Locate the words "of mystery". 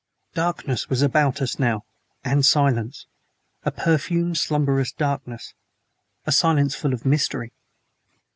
6.95-7.53